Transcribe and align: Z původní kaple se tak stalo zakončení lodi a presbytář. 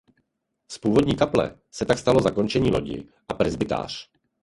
Z 0.71 0.77
původní 0.77 1.15
kaple 1.15 1.59
se 1.71 1.85
tak 1.85 1.97
stalo 1.97 2.19
zakončení 2.21 2.71
lodi 2.71 3.09
a 3.27 3.33
presbytář. 3.33 4.09